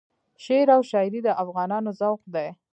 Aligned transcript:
شعر 0.43 0.67
او 0.75 0.81
شایري 0.89 1.19
د 1.23 1.29
افغانانو 1.43 1.89
ذوق 1.99 2.21
دی. 2.33 2.47